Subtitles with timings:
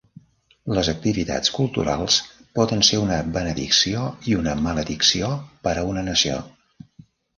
[0.77, 2.17] Les activitats culturals
[2.59, 5.31] poden ser una benedicció i una maledicció
[5.69, 6.41] per a una nació.